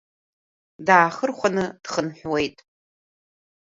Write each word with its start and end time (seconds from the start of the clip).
Даахырхәаны 0.85 1.65
дхынҳәуеит. 1.83 2.57